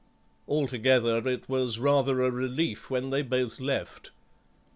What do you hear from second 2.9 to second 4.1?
they both left.